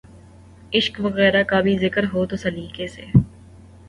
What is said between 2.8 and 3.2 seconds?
سے۔